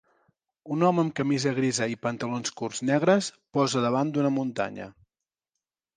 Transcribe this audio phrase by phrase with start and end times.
[0.75, 4.89] Un home amb camisa grisa i pantalons curts negres posa davant d'una muntanya.